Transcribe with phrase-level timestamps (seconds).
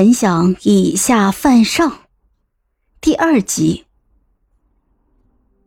[0.00, 1.98] 很想以下犯上。
[3.02, 3.84] 第二集。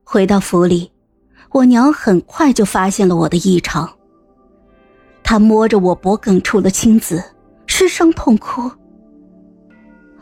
[0.04, 0.92] 回到府里，
[1.52, 3.88] 我娘很快就发现了我的异常。
[5.22, 7.24] 她摸着我脖梗处的青紫，
[7.68, 8.64] 失声痛哭：“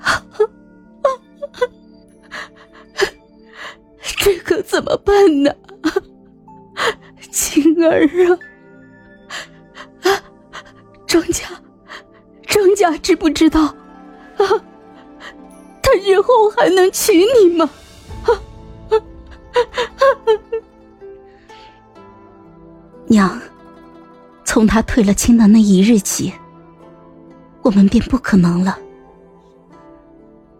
[4.18, 5.56] 这可怎么办呢？
[7.32, 8.06] 青儿
[10.04, 10.12] 啊！
[11.08, 11.48] 庄家，
[12.46, 13.74] 庄家知不知道？”
[14.44, 14.64] 啊，
[15.82, 17.70] 他日后还能娶你吗？
[23.08, 23.40] 娘，
[24.46, 26.34] 从他退了亲的那一日起，
[27.62, 28.78] 我们便不可能了。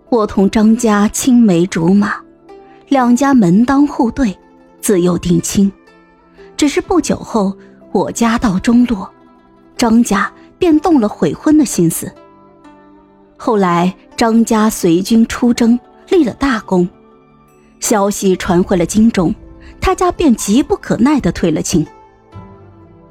[0.10, 2.16] 我同张家青梅竹马，
[2.90, 4.38] 两家门当户对，
[4.82, 5.72] 自幼定亲。
[6.58, 7.56] 只是不久后，
[7.94, 9.10] 我家道中落，
[9.78, 10.30] 张家
[10.60, 12.14] 便动了悔婚的心思。
[13.44, 16.88] 后来张家随军出征，立了大功，
[17.80, 19.34] 消息传回了京中，
[19.82, 21.84] 他家便急不可耐的退了亲。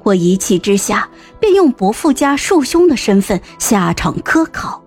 [0.03, 4.81] 我一气之下，便用伯父家庶兄的身份下场科考，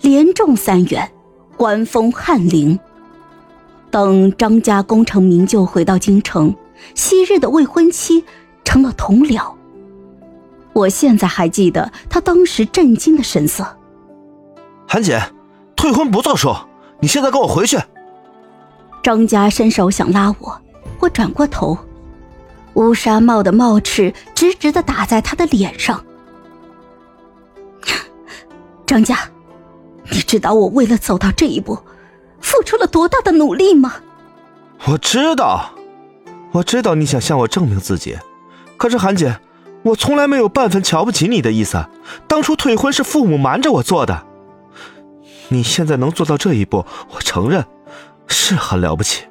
[0.00, 1.10] 连中三元，
[1.56, 2.78] 官封翰林。
[3.90, 6.54] 等张家功成名就，回到京城，
[6.94, 8.24] 昔日的未婚妻
[8.62, 9.54] 成了同僚。
[10.72, 13.66] 我现在还记得他当时震惊的神色。
[14.86, 15.20] 韩姐，
[15.74, 16.54] 退婚不作数，
[17.00, 17.78] 你现在跟我回去。
[19.02, 20.60] 张家伸手想拉我，
[21.00, 21.76] 我转过头，
[22.74, 26.02] 乌纱帽的帽翅直直的打在他的脸上。
[28.86, 29.18] 张家，
[30.10, 31.78] 你知道我为了走到这一步，
[32.40, 33.94] 付出了多大的努力吗？
[34.86, 35.70] 我知道，
[36.52, 38.16] 我知道你想向我证明自己，
[38.76, 39.40] 可是韩姐，
[39.82, 41.84] 我从来没有半分瞧不起你的意思。
[42.28, 44.24] 当初退婚是父母瞒着我做的。
[45.48, 47.64] 你现在能做到这一步，我承认
[48.26, 49.24] 是很了不起。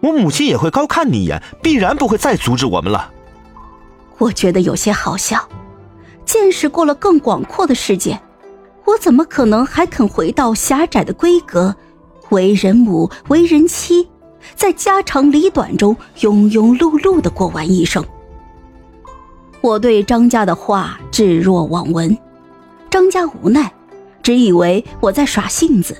[0.00, 3.10] 我母亲也会高看你一眼，必然不会再阻止我们了。
[4.18, 5.48] 我觉得有些好笑。
[6.24, 8.18] 见识过了更广阔的世界，
[8.84, 11.74] 我怎么可能还肯回到狭窄的闺阁，
[12.30, 14.08] 为人母、为人妻，
[14.54, 18.02] 在家长里短中庸庸碌碌的过完一生？
[19.60, 22.16] 我对张家的话置若罔闻，
[22.90, 23.70] 张家无奈。
[24.24, 25.94] 只以为我在耍性子，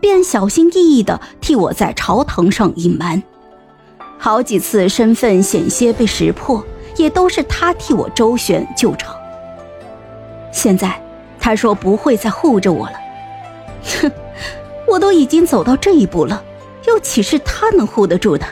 [0.00, 3.20] 便小心翼翼的替我在朝堂上隐瞒。
[4.16, 6.64] 好几次身份险些被识破，
[6.96, 9.14] 也都是他替我周旋救场。
[10.52, 11.02] 现在
[11.40, 12.94] 他说不会再护着我了，
[14.00, 14.12] 哼，
[14.86, 16.42] 我都已经走到这一步了，
[16.86, 18.46] 又岂是他能护得住的？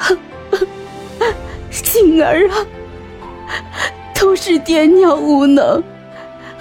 [1.70, 2.56] 静儿啊，
[4.14, 5.82] 都是爹娘无能。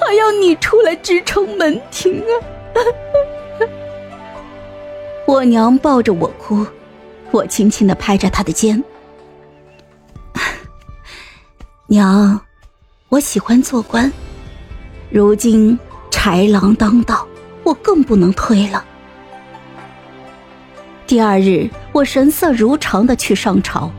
[0.05, 2.33] 还要你出来支撑门庭啊！
[5.25, 6.65] 我娘抱着我哭，
[7.31, 8.83] 我轻轻的拍着她的肩。
[11.87, 12.39] 娘，
[13.09, 14.11] 我喜欢做官，
[15.09, 15.77] 如今
[16.11, 17.25] 豺狼当道，
[17.63, 18.83] 我更不能推了。
[21.07, 23.91] 第二日，我神色如常的去上朝，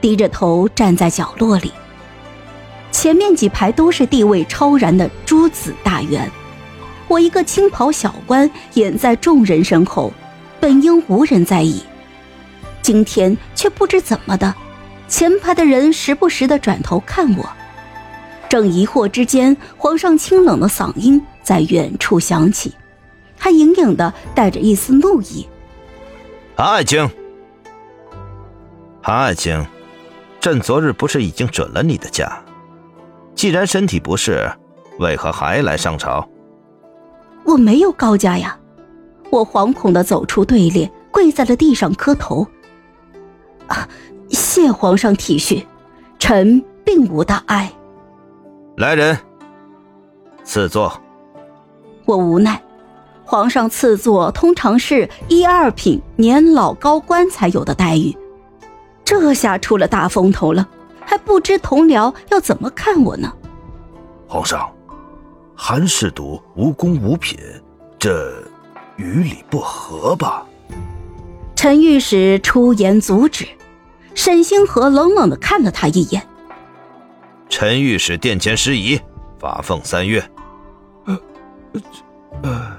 [0.00, 1.72] 低着头站在角落里。
[2.90, 6.30] 前面几排都是地位超然的诸子大员，
[7.08, 10.12] 我一个青袍小官掩在众人身后，
[10.58, 11.82] 本应无人在意，
[12.82, 14.54] 今天却不知怎么的，
[15.08, 17.48] 前排的人时不时的转头看我。
[18.48, 22.72] 正疑惑之间，皇上清冷的嗓音在远处响起，
[23.38, 25.46] 还隐隐的带着一丝怒意
[26.56, 27.08] ：“韩爱卿，
[29.02, 29.64] 韩爱卿，
[30.40, 32.40] 朕昨日不是已经准了你的假？”
[33.36, 34.50] 既然身体不适，
[34.98, 36.26] 为何还来上朝？
[37.44, 38.58] 我没有高家呀！
[39.30, 42.46] 我惶恐的走出队列，跪在了地上磕头。
[43.66, 43.86] 啊，
[44.30, 45.62] 谢皇上体恤，
[46.18, 47.70] 臣并无大碍。
[48.78, 49.16] 来人，
[50.42, 50.98] 赐座。
[52.06, 52.60] 我无奈，
[53.22, 58.16] 皇上赐座通常是一二品年老高官才有的待遇，
[59.04, 60.66] 这下出了大风头了。
[61.26, 63.32] 还不知同僚要怎么看我呢？
[64.28, 64.72] 皇上，
[65.56, 67.36] 韩氏笃无功无品，
[67.98, 68.32] 这
[68.94, 70.46] 与理不合吧？
[71.56, 73.44] 陈御史出言阻止，
[74.14, 76.24] 沈星河冷冷的看了他一眼。
[77.48, 79.00] 陈御史殿前失仪，
[79.40, 80.22] 罚俸三月。
[81.06, 81.20] 呃，
[82.44, 82.76] 呃，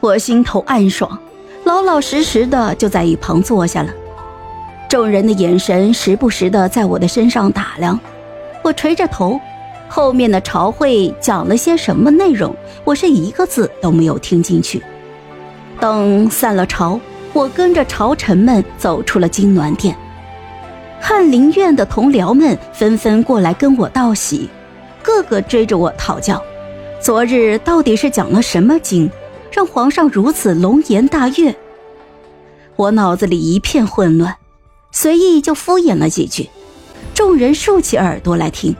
[0.00, 1.18] 我心头暗爽，
[1.64, 3.90] 老老实实的就在一旁坐下了。
[4.92, 7.98] 众人的眼神时不时的在我的身上打量，
[8.60, 9.40] 我垂着头，
[9.88, 12.54] 后面的朝会讲了些什么内容，
[12.84, 14.82] 我是一个字都没有听进去。
[15.80, 17.00] 等散了朝，
[17.32, 19.96] 我跟着朝臣们走出了金銮殿。
[21.00, 24.50] 翰林院的同僚们纷纷过来跟我道喜，
[25.02, 26.38] 个个追着我讨教：
[27.00, 29.10] 昨日到底是讲了什么经，
[29.50, 31.56] 让皇上如此龙颜大悦？
[32.76, 34.36] 我脑子里一片混乱，
[34.92, 36.48] 随意就敷衍了几句。
[37.14, 38.76] 众人竖起耳朵来听，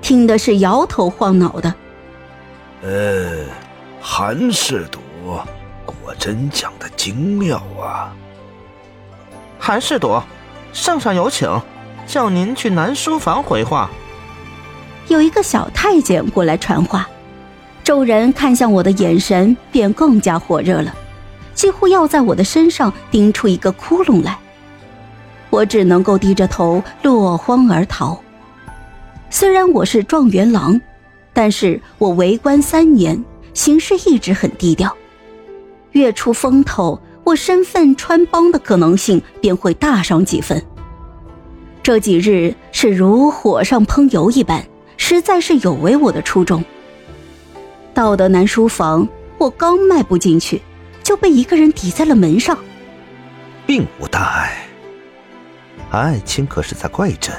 [0.00, 1.72] 听的是摇头晃脑的。
[2.82, 3.44] 呃，
[4.00, 4.98] 韩世笃
[5.84, 8.12] 果真讲的精妙啊！
[9.58, 10.20] 韩世笃，
[10.72, 11.48] 圣上有请，
[12.06, 13.90] 叫您去南书房回话。
[15.08, 17.06] 有一个小太监过来传话，
[17.84, 20.94] 众人看向我的眼神便更加火热了，
[21.54, 24.38] 几乎要在我的身上钉出一个窟窿来。
[25.50, 28.18] 我只能够低着头落荒而逃。
[29.28, 30.80] 虽然我是状元郎，
[31.32, 34.96] 但是我为官三年，行事一直很低调。
[35.92, 40.62] 越出风头，我身份穿帮的可能性便会大上几分。
[41.82, 44.64] 这几日是如火上烹油一般，
[44.96, 46.64] 实在是有违我的初衷。
[47.92, 50.62] 到得南书房，我刚迈步进去，
[51.02, 52.56] 就被一个人抵在了门上。
[53.66, 54.69] 并无大碍。
[55.90, 57.34] 爱卿可是在怪朕，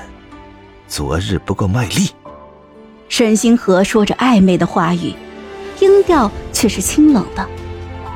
[0.86, 2.10] 昨日不够卖力。
[3.08, 5.14] 沈星河说着暧昧的话语，
[5.80, 7.48] 音调却是清冷的，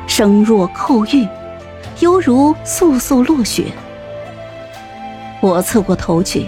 [0.08, 1.26] 声若扣玉，
[2.02, 3.72] 犹如簌簌落雪。
[5.40, 6.48] 我侧过头去，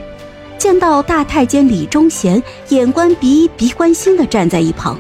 [0.57, 5.00] 见到大太监李忠贤眼观鼻，鼻观心的站在一旁，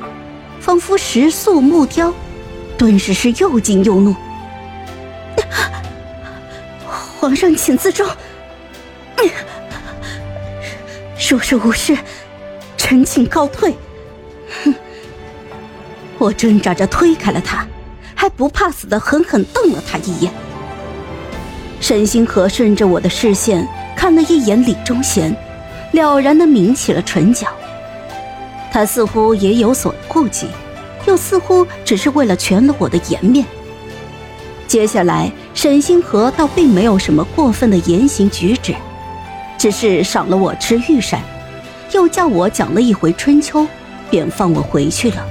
[0.61, 2.13] 仿佛石塑木雕，
[2.77, 4.15] 顿时是又惊又怒。
[7.19, 8.07] 皇上，请自重。
[11.19, 11.97] 若是无事，
[12.77, 13.75] 臣请告退。
[14.63, 14.73] 哼！
[16.17, 17.67] 我挣扎着推开了他，
[18.15, 20.31] 还不怕死的狠狠瞪了他一眼。
[21.79, 25.35] 沈星河顺着我的视线看了一眼李忠贤，
[25.91, 27.47] 了然的抿起了唇角。
[28.71, 30.47] 他似乎也有所顾忌，
[31.05, 33.45] 又似乎只是为了全了我的颜面。
[34.67, 38.75] 接下来，沈星河倒并没有什么过分的言行举止。
[39.57, 41.19] 只是赏了我吃玉膳，
[41.91, 43.65] 又叫我讲了一回春秋，
[44.09, 45.25] 便放我回去了。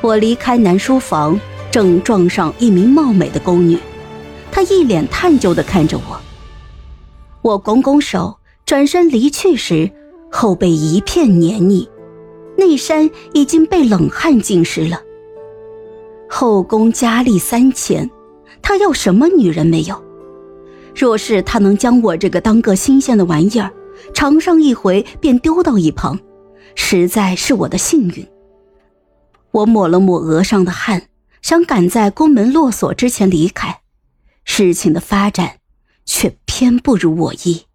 [0.00, 1.38] 我离开南书房，
[1.70, 3.78] 正撞上一名貌美的宫女，
[4.50, 6.20] 她一脸探究的看着我。
[7.42, 9.90] 我拱拱手，转身离去时，
[10.30, 11.88] 后背一片黏腻，
[12.56, 15.00] 内衫已经被冷汗浸湿了。
[16.28, 18.10] 后宫佳丽三千，
[18.62, 20.02] 他要什么女人没有？
[20.96, 23.70] 若是他能将我这个当个新鲜的玩意儿
[24.14, 26.18] 尝上一回，便丢到一旁，
[26.74, 28.26] 实在是我的幸运。
[29.50, 31.08] 我抹了抹额上的汗，
[31.42, 33.80] 想赶在宫门落锁之前离开，
[34.44, 35.58] 事情的发展
[36.06, 37.65] 却偏不如我意。